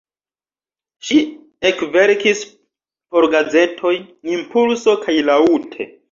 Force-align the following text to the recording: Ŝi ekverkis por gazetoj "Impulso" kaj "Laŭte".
Ŝi 1.07 1.17
ekverkis 1.69 2.41
por 3.15 3.27
gazetoj 3.35 3.91
"Impulso" 4.37 4.95
kaj 5.05 5.15
"Laŭte". 5.29 5.87